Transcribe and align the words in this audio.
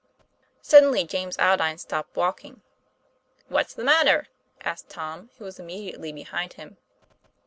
Suddenly 0.63 1.03
James 1.05 1.37
Aldine 1.37 1.77
stopped 1.77 2.15
walking. 2.15 2.63
"What's 3.49 3.75
the 3.75 3.83
matter?" 3.83 4.29
asked 4.61 4.89
Tom, 4.89 5.29
who 5.37 5.43
was 5.45 5.59
im 5.59 5.67
mediately 5.67 6.11
behind 6.11 6.53
him. 6.53 6.77